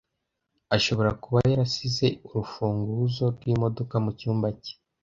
[0.75, 4.73] Ashobora kuba yarasize urufunguzo rwimodoka mucyumba cye.